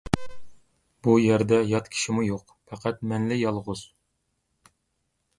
[1.07, 3.83] بۇ يەردە يات كىشىمۇ يوق، پەقەت مەنلا يالغۇز.